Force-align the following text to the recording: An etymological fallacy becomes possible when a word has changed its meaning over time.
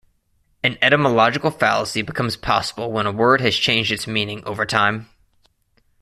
An 0.63 0.79
etymological 0.81 1.51
fallacy 1.51 2.01
becomes 2.01 2.35
possible 2.35 2.91
when 2.91 3.05
a 3.05 3.11
word 3.11 3.39
has 3.41 3.53
changed 3.55 3.91
its 3.91 4.07
meaning 4.07 4.43
over 4.45 4.65
time. 4.65 5.07